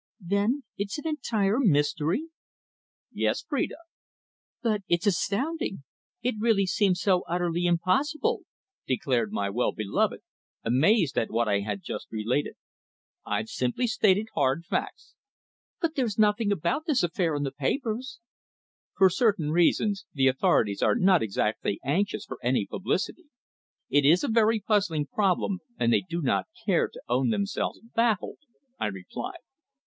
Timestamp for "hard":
14.33-14.65